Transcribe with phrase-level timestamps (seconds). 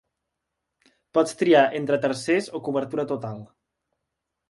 [1.17, 3.49] Pots triar entre a tercers o cobertura total.